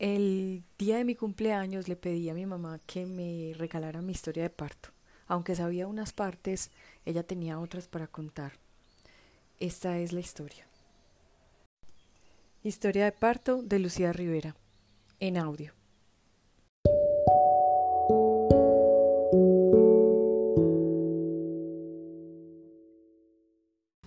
[0.00, 4.44] El día de mi cumpleaños le pedí a mi mamá que me regalara mi historia
[4.44, 4.88] de parto.
[5.26, 6.70] Aunque sabía unas partes,
[7.04, 8.52] ella tenía otras para contar.
[9.58, 10.66] Esta es la historia.
[12.62, 14.56] Historia de parto de Lucía Rivera,
[15.18, 15.74] en audio.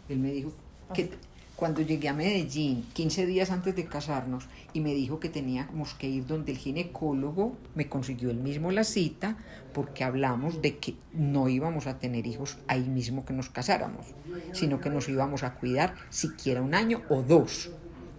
[0.09, 0.51] Él me dijo
[0.95, 1.11] que
[1.55, 6.09] cuando llegué a Medellín, 15 días antes de casarnos, y me dijo que teníamos que
[6.09, 9.37] ir donde el ginecólogo, me consiguió él mismo la cita,
[9.71, 14.07] porque hablamos de que no íbamos a tener hijos ahí mismo que nos casáramos,
[14.51, 17.71] sino que nos íbamos a cuidar siquiera un año o dos.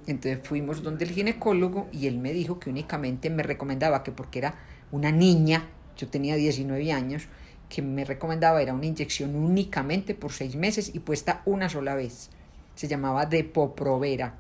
[0.07, 4.39] Entonces fuimos donde el ginecólogo y él me dijo que únicamente me recomendaba que porque
[4.39, 4.55] era
[4.93, 7.25] una niña, yo tenía 19 años,
[7.69, 12.31] que me recomendaba era una inyección únicamente por seis meses y puesta una sola vez
[12.75, 14.35] se llamaba Depoprovera.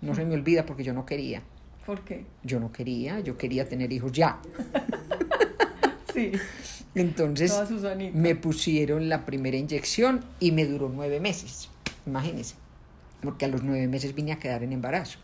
[0.00, 1.42] No se me olvida porque yo no quería.
[1.84, 2.26] ¿Por qué?
[2.42, 4.38] Yo no quería, yo quería tener hijos ya.
[6.12, 6.32] sí.
[6.94, 7.54] Entonces
[8.12, 11.68] me pusieron la primera inyección y me duró nueve meses.
[12.06, 12.56] Imagínense.
[13.22, 15.18] Porque a los nueve meses vine a quedar en embarazo.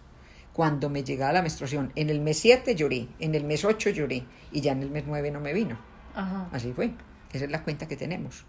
[0.52, 4.24] Cuando me llegaba la menstruación, en el mes siete lloré, en el mes ocho lloré
[4.52, 5.78] y ya en el mes nueve no me vino.
[6.14, 6.48] Ajá.
[6.52, 6.92] Así fue.
[7.32, 8.44] Esa es la cuenta que tenemos.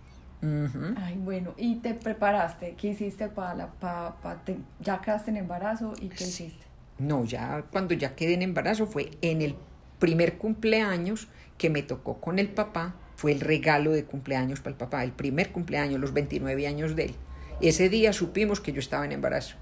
[0.97, 2.75] Ay, bueno, ¿y te preparaste?
[2.77, 3.67] ¿Qué hiciste para la...
[3.67, 4.15] Pa,
[4.81, 6.65] ¿Ya quedaste en embarazo y qué hiciste?
[6.99, 9.55] No, ya cuando ya quedé en embarazo fue en el
[9.99, 14.77] primer cumpleaños que me tocó con el papá, fue el regalo de cumpleaños para el
[14.77, 17.15] papá, el primer cumpleaños, los 29 años de él.
[17.61, 19.55] Ese día supimos que yo estaba en embarazo.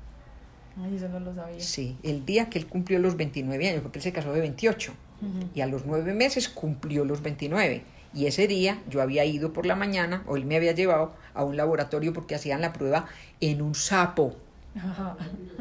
[0.81, 1.59] Ay, eso no lo sabía.
[1.59, 4.93] Sí, el día que él cumplió los 29 años, porque él se casó de 28,
[5.53, 9.65] y a los nueve meses cumplió los 29 y ese día yo había ido por
[9.65, 13.07] la mañana, o él me había llevado a un laboratorio porque hacían la prueba
[13.39, 14.35] en un sapo,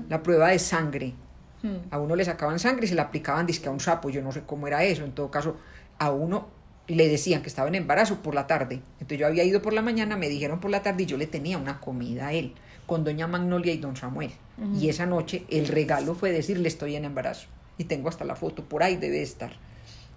[0.08, 1.14] la prueba de sangre.
[1.62, 1.76] Hmm.
[1.90, 4.32] A uno le sacaban sangre y se le aplicaban disque a un sapo, yo no
[4.32, 5.56] sé cómo era eso, en todo caso,
[5.98, 6.48] a uno
[6.88, 8.80] le decían que estaba en embarazo por la tarde.
[8.94, 11.26] Entonces yo había ido por la mañana, me dijeron por la tarde y yo le
[11.26, 12.54] tenía una comida a él,
[12.86, 14.32] con doña Magnolia y don Samuel.
[14.78, 17.48] Y esa noche el regalo fue decirle estoy en embarazo.
[17.78, 19.52] Y tengo hasta la foto, por ahí debe estar.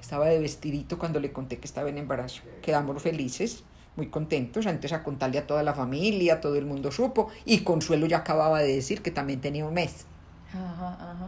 [0.04, 2.42] Estaba de vestidito cuando le conté que estaba en embarazo.
[2.62, 3.64] Quedamos felices,
[3.96, 4.68] muy contentos.
[4.68, 7.30] Antes a contarle a toda la familia, todo el mundo supo.
[7.46, 10.06] Y Consuelo ya acababa de decir que también tenía un mes.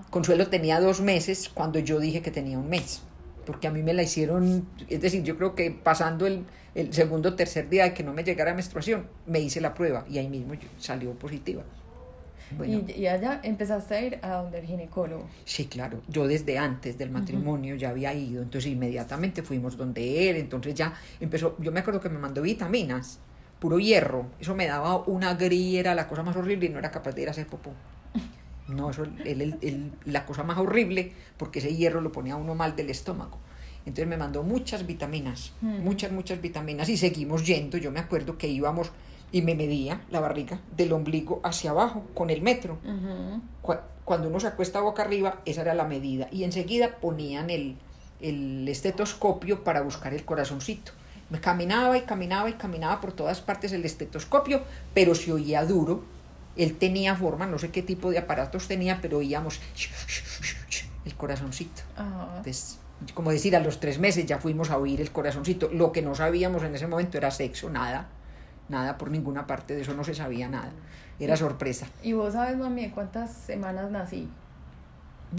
[0.10, 3.02] Consuelo tenía dos meses cuando yo dije que tenía un mes.
[3.46, 6.44] Porque a mí me la hicieron, es decir, yo creo que pasando el,
[6.76, 10.04] el segundo o tercer día de que no me llegara menstruación, me hice la prueba
[10.10, 11.64] y ahí mismo salió positiva.
[12.66, 15.28] Y, allá empezaste a ir a donde el ginecólogo.
[15.46, 16.02] Sí, claro.
[16.08, 20.94] Yo desde antes del matrimonio ya había ido, entonces inmediatamente fuimos donde él, entonces ya
[21.20, 23.20] empezó, yo me acuerdo que me mandó vitaminas,
[23.60, 27.14] puro hierro, eso me daba una griera, la cosa más horrible y no era capaz
[27.14, 27.72] de ir a hacer popó.
[28.68, 32.90] No, eso él, la cosa más horrible, porque ese hierro lo ponía uno mal del
[32.90, 33.40] estómago.
[33.86, 37.78] Entonces me mandó muchas vitaminas, muchas, muchas vitaminas y seguimos yendo.
[37.78, 38.92] Yo me acuerdo que íbamos
[39.32, 42.78] y me medía la barriga del ombligo hacia abajo con el metro.
[44.06, 46.28] Cuando uno se acuesta boca arriba, esa era la medida.
[46.32, 47.76] Y enseguida ponían el,
[48.22, 50.92] el estetoscopio para buscar el corazoncito.
[51.32, 54.62] Me caminaba y caminaba y caminaba por todas partes el estetoscopio,
[54.94, 56.04] pero se oía duro.
[56.56, 59.60] Él tenía forma, no sé qué tipo de aparatos tenía, pero oíamos
[61.04, 61.82] el corazoncito.
[62.38, 62.78] Entonces,
[63.16, 65.68] como decir, a los tres meses ya fuimos a oír el corazoncito.
[65.70, 68.08] Lo que no sabíamos en ese momento era sexo, nada
[68.70, 70.72] nada por ninguna parte, de eso no se sabía nada.
[71.20, 71.88] Era sorpresa.
[72.04, 74.30] ¿Y vos sabes, mami, cuántas semanas nací?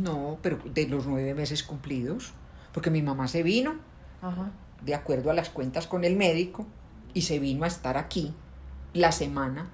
[0.03, 2.33] No, pero de los nueve meses cumplidos,
[2.73, 3.75] porque mi mamá se vino,
[4.83, 6.67] de acuerdo a las cuentas con el médico,
[7.15, 8.35] y se vino a estar aquí
[8.93, 9.71] la semana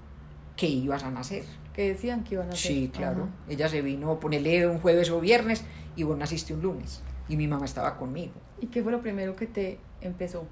[0.55, 1.43] que ibas a nacer.
[1.73, 2.71] Que decían que iban a nacer.
[2.71, 3.27] Sí, claro.
[3.49, 5.63] Ella se vino, ponele un jueves o viernes,
[5.95, 8.33] y vos naciste un lunes, y mi mamá estaba conmigo.
[8.61, 10.45] ¿Y qué fue lo primero que te empezó?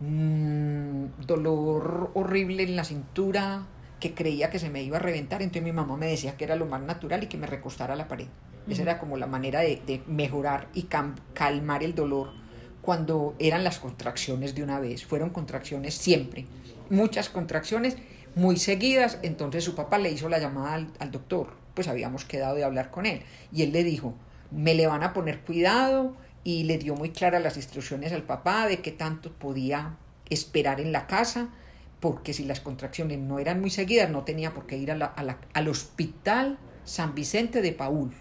[0.00, 3.66] Mm, dolor horrible en la cintura,
[4.00, 6.54] que creía que se me iba a reventar, entonces mi mamá me decía que era
[6.54, 8.26] lo más natural y que me recostara a la pared.
[8.68, 10.88] Esa era como la manera de, mejorar y
[11.34, 12.32] calmar el dolor
[12.82, 15.06] cuando eran las contracciones de una vez.
[15.06, 16.46] Fueron contracciones siempre,
[16.90, 17.96] muchas contracciones
[18.34, 19.18] muy seguidas.
[19.22, 22.90] Entonces su papá le hizo la llamada al, al doctor, pues habíamos quedado de hablar
[22.90, 23.22] con él.
[23.52, 24.14] Y él le dijo,
[24.50, 26.16] me le van a poner cuidado,
[26.46, 29.96] y le dio muy claras las instrucciones al papá de qué tanto podía
[30.30, 31.48] esperar en la casa,
[31.98, 35.12] porque si las contracciones no eran muy seguidas, no tenía por qué ir a la,
[35.52, 38.12] al hospital San Vicente de Paul,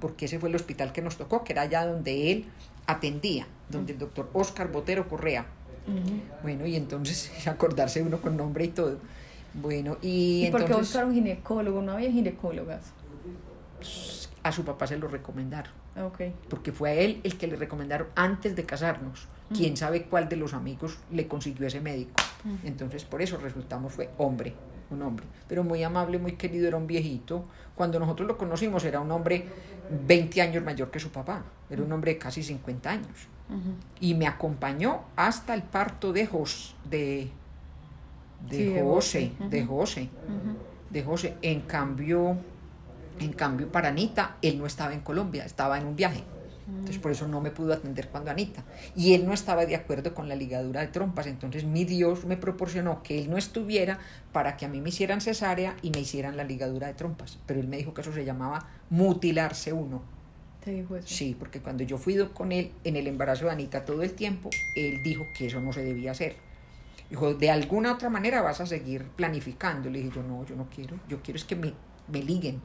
[0.00, 2.44] porque ese fue el hospital que nos tocó, que era allá donde él
[2.86, 5.46] atendía, donde el doctor Oscar Botero Correa.
[6.44, 8.98] Bueno, y entonces acordarse uno con nombre y todo.
[9.54, 11.82] Bueno, y, ¿Y por qué buscar un ginecólogo?
[11.82, 12.92] ¿No había ginecólogas?
[14.44, 15.81] a su papá se lo recomendaron.
[16.00, 16.20] Ok.
[16.48, 19.26] Porque fue a él el que le recomendaron antes de casarnos.
[19.50, 19.54] Mm.
[19.54, 22.12] Quién sabe cuál de los amigos le consiguió ese médico.
[22.44, 22.66] Mm.
[22.66, 24.54] Entonces, por eso resultamos fue hombre,
[24.90, 25.26] un hombre.
[25.48, 27.44] Pero muy amable, muy querido, era un viejito.
[27.74, 29.44] Cuando nosotros lo conocimos, era un hombre
[30.06, 31.44] 20 años mayor que su papá.
[31.68, 33.28] Era un hombre de casi 50 años.
[34.00, 37.28] Y me acompañó hasta el parto de Jos, de,
[38.48, 39.48] de Sí, José, José.
[39.50, 39.66] de.
[39.66, 40.08] José,
[40.88, 41.36] de José.
[41.42, 42.38] En cambio,
[43.22, 46.24] en cambio para Anita, él no estaba en Colombia, estaba en un viaje.
[46.68, 48.64] Entonces por eso no me pudo atender cuando Anita.
[48.94, 51.26] Y él no estaba de acuerdo con la ligadura de trompas.
[51.26, 53.98] Entonces mi Dios me proporcionó que él no estuviera
[54.32, 57.38] para que a mí me hicieran cesárea y me hicieran la ligadura de trompas.
[57.46, 60.02] Pero él me dijo que eso se llamaba mutilarse uno.
[60.64, 61.08] Te dijo eso.
[61.08, 64.48] Sí, porque cuando yo fui con él en el embarazo de Anita todo el tiempo,
[64.76, 66.36] él dijo que eso no se debía hacer.
[67.10, 69.90] Dijo, de alguna otra manera vas a seguir planificando.
[69.90, 70.96] Le dije, yo no, yo no quiero.
[71.08, 71.74] Yo quiero es que me,
[72.08, 72.62] me liguen.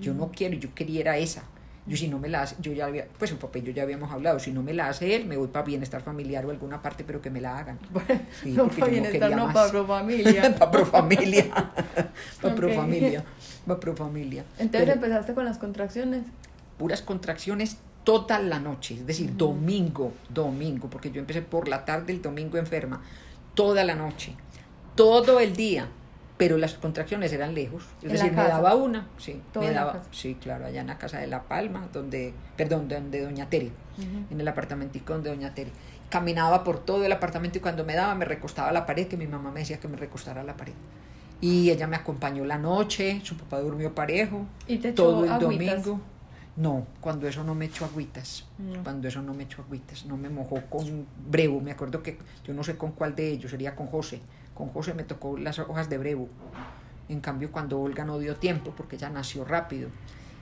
[0.00, 1.42] Yo no quiero, yo quería era esa.
[1.86, 3.82] Yo si no me la hace, yo ya había, pues el papá y yo ya
[3.82, 6.82] habíamos hablado, si no me la hace él, me voy para bienestar familiar o alguna
[6.82, 7.78] parte, pero que me la hagan.
[8.42, 9.54] Sí, no para no bienestar, no más.
[9.54, 10.54] para profamilia.
[10.58, 11.44] para profamilia.
[12.42, 13.24] para profamilia.
[13.66, 14.44] Para profamilia.
[14.58, 16.22] Entonces Pero- empezaste con las contracciones.
[16.78, 22.12] puras contracciones toda la noche, es decir, domingo, domingo, porque yo empecé por la tarde
[22.12, 23.02] el domingo enferma,
[23.54, 24.34] toda la noche,
[24.94, 25.88] todo el día,
[26.40, 29.72] pero las contracciones eran lejos, es ¿En la decir, me daba una, sí, Todo me
[29.72, 33.66] daba, sí, claro, allá en la casa de La Palma, donde, perdón, donde Doña Tere,
[33.98, 34.24] Ujú.
[34.32, 35.70] en el apartamentico donde Doña Tere.
[36.08, 39.18] Caminaba por todo el apartamento y cuando me daba me recostaba a la pared, que
[39.18, 40.72] mi mamá me decía que me recostara a la pared.
[41.42, 45.84] Y ella me acompañó la noche, su papá durmió parejo, Y te todo el agüitas.
[45.84, 46.00] domingo.
[46.56, 48.46] No, cuando eso no me echó agüitas.
[48.58, 48.82] No.
[48.82, 50.04] Cuando eso no me echó agüitas.
[50.06, 51.60] No me mojó con brevo.
[51.60, 54.20] Me acuerdo que yo no sé con cuál de ellos, sería con José.
[54.60, 56.28] Con José me tocó las hojas de brevo.
[57.08, 59.88] En cambio, cuando Olga no dio tiempo, porque ella nació rápido.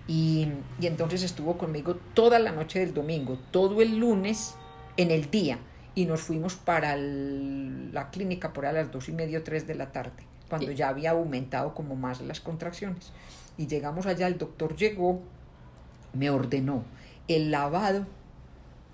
[0.09, 0.49] Y,
[0.81, 4.57] y entonces estuvo conmigo toda la noche del domingo, todo el lunes
[4.97, 5.61] en el día.
[5.95, 9.77] Y nos fuimos para el- la clínica por a las dos y media, tres de
[9.77, 13.13] la tarde, cuando ya había aumentado como más las contracciones.
[13.57, 15.23] Y llegamos allá, el doctor llegó,
[16.13, 16.83] me ordenó
[17.29, 18.05] el lavado,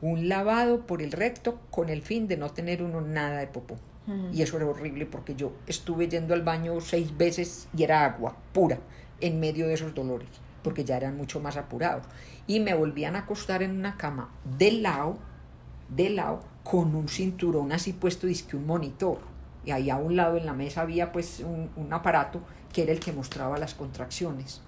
[0.02, 3.76] un lavado por el recto con el fin de no tener uno nada de popó.
[4.32, 8.36] Y eso era horrible porque yo estuve yendo al baño seis veces y era agua
[8.52, 8.78] pura
[9.20, 10.28] en medio de esos dolores,
[10.62, 12.04] porque ya eran mucho más apurados.
[12.46, 15.16] Y me volvían a acostar en una cama de lado,
[15.88, 19.20] de lado, con un cinturón así puesto, que un monitor.
[19.64, 22.40] Y ahí a un lado en la mesa había pues un aparato
[22.74, 24.60] que era el que mostraba las contracciones.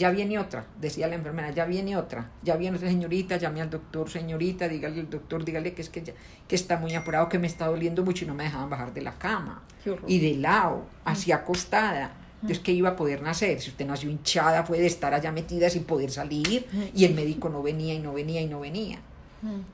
[0.00, 3.68] Ya viene otra, decía la enfermera, ya viene otra, ya viene otra señorita, llame al
[3.68, 6.14] doctor, señorita, dígale al doctor, dígale que es que, ya-
[6.48, 9.02] que está muy apurado, que me está doliendo mucho y no me dejaban bajar de
[9.02, 9.62] la cama.
[10.08, 12.14] Y de lado, así acostada.
[12.36, 13.60] Entonces, ¿qué iba a poder nacer?
[13.60, 17.50] Si usted nació hinchada, fue de estar allá metida sin poder salir y el médico
[17.50, 18.98] no venía y no venía y no venía.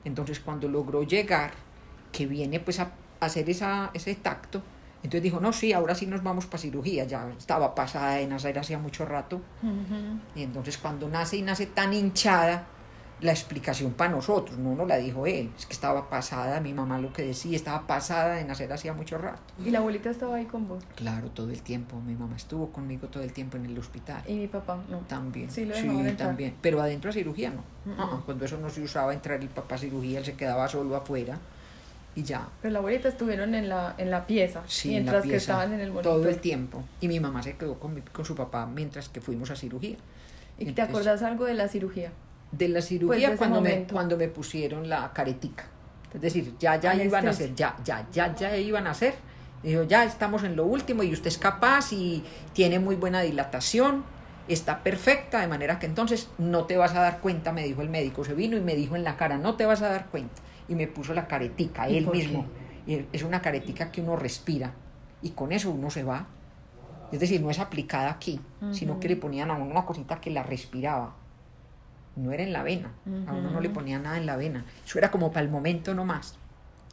[0.03, 1.51] Entonces, cuando logró llegar,
[2.11, 2.91] que viene pues a
[3.21, 4.61] hacer esa, ese tacto,
[5.07, 8.59] entonces dijo, no, sí, ahora sí nos vamos para cirugía, ya estaba pasada de nacer
[8.59, 9.39] hacía mucho rato.
[10.35, 12.67] Y entonces cuando nace y nace tan hinchada,
[13.21, 16.99] la explicación para nosotros, no nos la dijo él, es que estaba pasada, mi mamá
[16.99, 19.41] lo que decía, estaba pasada de nacer hacía mucho rato.
[19.65, 20.83] Y la abuelita estaba ahí con vos.
[20.95, 24.21] Claro, todo el tiempo, mi mamá estuvo conmigo todo el tiempo en el hospital.
[24.27, 24.97] Y mi papá, no.
[25.07, 25.73] También, Sí, lo
[26.17, 26.55] también.
[26.61, 27.61] Pero adentro a cirugía no.
[27.85, 28.25] Mm, Ah, mm.
[28.25, 31.39] cuando eso no se usaba entrar el papá a cirugía, él se quedaba solo afuera
[32.17, 32.47] y ya.
[32.61, 34.63] Pero la abuelita estuvieron en la, en la pieza.
[34.67, 36.13] Sí, en la mientras que estaban en el monitor.
[36.15, 36.83] todo el tiempo.
[36.99, 39.97] Y mi mamá se quedó con, mi- con su papá mientras que fuimos a cirugía.
[40.57, 42.11] ¿Y te acordás algo de la cirugía?
[42.51, 45.65] De la Pues, cirugía de cuando, me, cuando me pusieron la caretica.
[46.13, 49.13] Es decir, ya, ya iban a hacer, ya, ya, ya, ya iban a hacer.
[49.61, 54.03] Dijo, ya estamos en lo último y usted es capaz y tiene muy buena dilatación,
[54.47, 57.89] está perfecta, de manera que entonces no te vas a dar cuenta, me dijo el
[57.89, 58.23] médico.
[58.23, 60.41] Se vino y me dijo en la cara, no te vas a dar cuenta.
[60.67, 62.45] Y me puso la caretica, ¿Y él mismo.
[62.85, 64.73] Y es una caretica que uno respira
[65.21, 66.27] y con eso uno se va.
[67.11, 68.39] Es decir, no es aplicada aquí,
[68.71, 71.15] sino que le ponían a uno una cosita que la respiraba.
[72.15, 72.91] No era en la vena,
[73.27, 74.65] a uno no le ponía nada en la vena.
[74.85, 76.37] Eso era como para el momento nomás.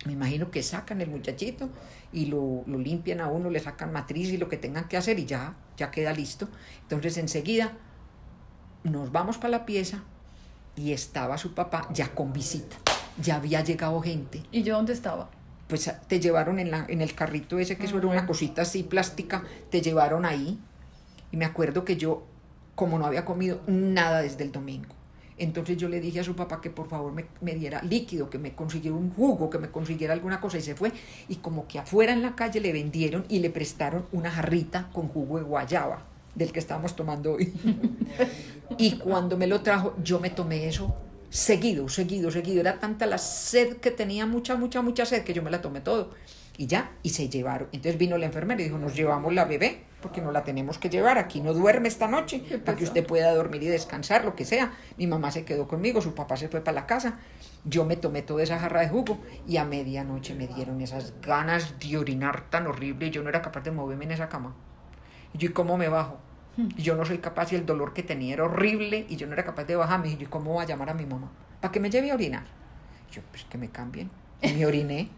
[0.04, 1.70] Me imagino que sacan el muchachito
[2.12, 5.18] y lo, lo limpian a uno, le sacan matriz y lo que tengan que hacer
[5.18, 6.48] y ya, ya queda listo.
[6.82, 7.72] Entonces enseguida
[8.84, 10.02] nos vamos para la pieza
[10.76, 12.76] y estaba su papá ya con visita.
[13.22, 15.28] Ya había llegado gente ¿Y yo dónde estaba?
[15.66, 18.26] pues te llevaron en, la, en el carrito ese, que eso era una Ujú.
[18.28, 20.58] cosita así plástica, te llevaron ahí.
[21.32, 22.24] Y me acuerdo que yo,
[22.74, 24.94] como no había comido nada desde el domingo,
[25.38, 28.38] entonces yo le dije a su papá que por favor me, me diera líquido, que
[28.38, 30.92] me consiguiera un jugo, que me consiguiera alguna cosa, y se fue.
[31.28, 35.08] Y como que afuera en la calle le vendieron y le prestaron una jarrita con
[35.08, 36.04] jugo de guayaba.
[36.34, 37.52] del que estábamos tomando hoy.
[38.78, 40.94] y cuando me lo trajo, yo me tomé eso
[41.34, 42.60] seguido, seguido, seguido.
[42.60, 45.80] Era tanta la sed que tenía, mucha, mucha, mucha sed, que yo me la tomé
[45.80, 46.12] todo.
[46.56, 47.68] Y ya, y se llevaron.
[47.72, 50.88] Entonces vino la enfermera y dijo, nos llevamos la bebé, porque no la tenemos que
[50.88, 54.44] llevar, aquí no duerme esta noche, para que usted pueda dormir y descansar, lo que
[54.44, 54.74] sea.
[54.96, 57.18] Mi mamá se quedó conmigo, su papá se fue para la casa,
[57.64, 61.80] yo me tomé toda esa jarra de jugo y a medianoche me dieron esas ganas
[61.80, 64.54] de orinar tan horrible y yo no era capaz de moverme en esa cama.
[65.32, 66.20] Y yo, ¿y cómo me bajo?
[66.56, 69.32] Y yo no soy capaz y el dolor que tenía era horrible y yo no
[69.32, 70.10] era capaz de bajarme.
[70.10, 71.30] Y yo, ¿cómo voy a llamar a mi mamá?
[71.60, 72.44] ¿Para que me lleve a orinar?
[73.14, 74.10] yo, pues que me cambien.
[74.42, 75.08] Y me oriné.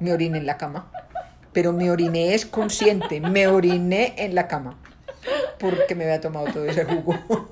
[0.00, 0.90] me oriné en la cama.
[1.52, 3.20] Pero me oriné es consciente.
[3.20, 4.76] Me oriné en la cama.
[5.58, 7.14] Porque me había tomado todo ese jugo.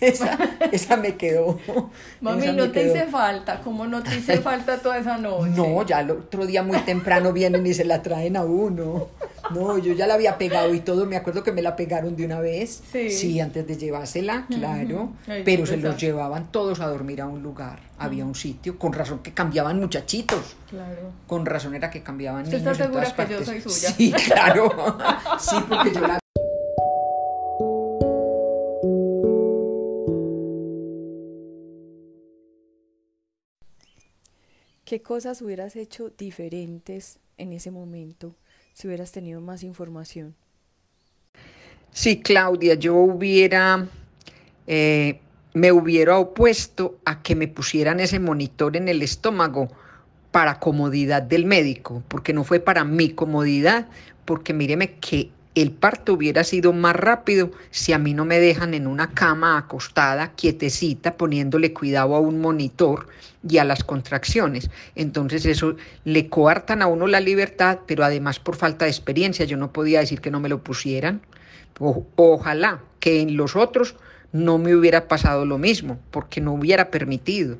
[0.00, 0.38] esa,
[0.72, 1.60] esa me quedó.
[2.20, 5.52] Mami, no te hice falta, ¿cómo no te hice falta toda esa noche?
[5.54, 9.08] No, ya el otro día muy temprano vienen y se la traen a uno.
[9.50, 12.24] No, yo ya la había pegado y todo, me acuerdo que me la pegaron de
[12.24, 12.82] una vez.
[12.90, 13.40] Sí.
[13.40, 15.12] antes de llevársela, claro.
[15.44, 17.80] pero se los llevaban todos a dormir a un lugar.
[17.98, 20.56] Había un sitio, con razón que cambiaban muchachitos.
[20.68, 21.12] Claro.
[21.26, 22.58] Con razón era que cambiaban niños.
[22.58, 23.90] ¿Estás segura que yo soy suya?
[23.90, 24.98] Sí, claro.
[25.38, 26.18] sí, porque yo la
[34.84, 38.36] ¿Qué cosas hubieras hecho diferentes en ese momento
[38.74, 40.34] si hubieras tenido más información?
[41.90, 43.86] Sí, Claudia, yo hubiera,
[44.66, 45.20] eh,
[45.54, 49.68] me hubiera opuesto a que me pusieran ese monitor en el estómago
[50.32, 53.86] para comodidad del médico, porque no fue para mi comodidad,
[54.24, 58.74] porque míreme que el parto hubiera sido más rápido si a mí no me dejan
[58.74, 63.06] en una cama acostada, quietecita, poniéndole cuidado a un monitor
[63.48, 64.70] y a las contracciones.
[64.96, 69.56] Entonces eso le coartan a uno la libertad, pero además por falta de experiencia yo
[69.56, 71.20] no podía decir que no me lo pusieran.
[71.78, 73.96] ojalá que en los otros
[74.32, 77.58] no me hubiera pasado lo mismo, porque no hubiera permitido.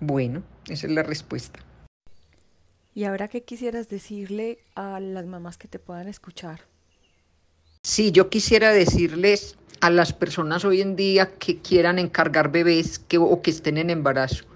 [0.00, 1.60] Bueno, esa es la respuesta.
[2.98, 6.62] ¿Y ahora qué quisieras decirle a las mamás que te puedan escuchar?
[7.84, 13.16] Sí, yo quisiera decirles a las personas hoy en día que quieran encargar bebés que,
[13.16, 14.46] o que estén en embarazo,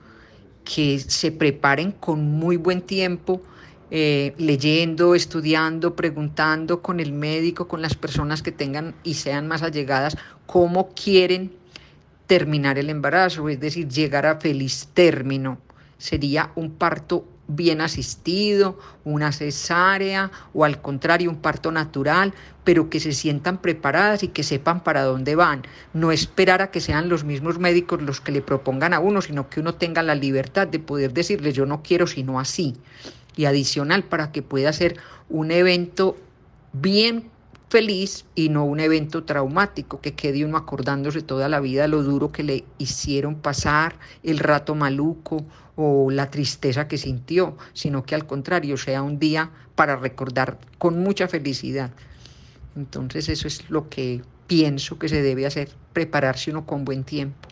[0.65, 3.41] que se preparen con muy buen tiempo,
[3.93, 9.63] eh, leyendo, estudiando, preguntando con el médico, con las personas que tengan y sean más
[9.63, 11.53] allegadas, cómo quieren
[12.27, 15.59] terminar el embarazo, es decir, llegar a feliz término.
[15.97, 22.33] Sería un parto bien asistido, una cesárea o al contrario un parto natural,
[22.65, 25.63] pero que se sientan preparadas y que sepan para dónde van.
[25.93, 29.51] No esperar a que sean los mismos médicos los que le propongan a uno, sino
[29.51, 32.77] que uno tenga la libertad de poder decirle yo no quiero sino así.
[33.37, 36.17] Y adicional para que pueda ser un evento
[36.73, 37.32] bien
[37.73, 42.31] feliz y no un evento traumático, que quede uno acordándose toda la vida lo duro
[42.31, 48.27] que le hicieron pasar, el rato maluco o la tristeza que sintió, sino que al
[48.27, 51.93] contrario sea un día para recordar con mucha felicidad.
[52.77, 57.49] Entonces eso es lo que pienso que se debe hacer, prepararse uno con buen tiempo.